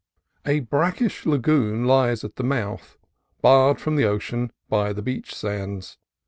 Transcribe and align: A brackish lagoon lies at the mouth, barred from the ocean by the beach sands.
A 0.47 0.61
brackish 0.61 1.27
lagoon 1.27 1.85
lies 1.85 2.23
at 2.23 2.35
the 2.37 2.43
mouth, 2.43 2.97
barred 3.43 3.79
from 3.79 3.97
the 3.97 4.03
ocean 4.05 4.51
by 4.67 4.93
the 4.93 5.03
beach 5.03 5.31
sands. 5.35 5.99